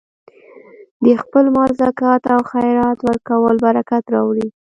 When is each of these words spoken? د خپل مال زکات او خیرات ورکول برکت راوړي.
د 1.03 1.07
خپل 1.21 1.45
مال 1.55 1.71
زکات 1.81 2.23
او 2.33 2.41
خیرات 2.51 2.97
ورکول 3.07 3.55
برکت 3.65 4.03
راوړي. 4.13 4.47